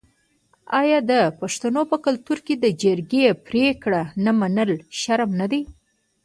[0.81, 5.61] آیا د پښتنو په کلتور کې د جرګې پریکړه نه منل شرم نه دی؟